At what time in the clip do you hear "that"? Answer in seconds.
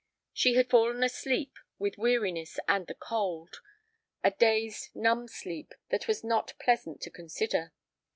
5.89-6.07